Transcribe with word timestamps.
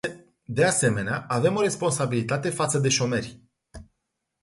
De 0.47 0.63
asemenea, 0.65 1.25
avem 1.27 1.55
o 1.55 1.61
responsabilitate 1.61 2.49
față 2.49 2.77
de 2.77 2.89
șomeri. 2.89 3.39